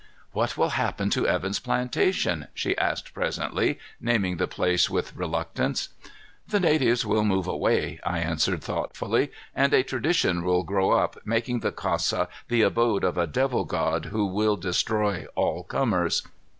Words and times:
"What 0.31 0.57
will 0.57 0.69
happen 0.69 1.11
to 1.11 1.27
Evan's 1.27 1.59
plantation?" 1.59 2.47
she 2.55 2.75
asked 2.75 3.13
presently, 3.13 3.77
naming 3.99 4.37
the 4.37 4.47
place 4.47 4.89
with 4.89 5.15
reluctance. 5.15 5.89
"The 6.47 6.59
natives 6.59 7.05
will 7.05 7.23
move 7.23 7.45
away," 7.45 7.99
I 8.03 8.17
answered 8.17 8.63
thoughtfully, 8.63 9.31
"and 9.53 9.75
a 9.75 9.83
tradition 9.83 10.43
will 10.43 10.63
grow 10.63 10.89
up, 10.89 11.19
making 11.23 11.59
the 11.59 11.71
casa 11.71 12.29
the 12.47 12.63
abode 12.63 13.03
of 13.03 13.15
a 13.15 13.27
devil 13.27 13.63
god 13.63 14.05
who 14.05 14.25
will 14.25 14.55
destroy 14.57 15.27
all 15.35 15.61
comers. 15.65 16.23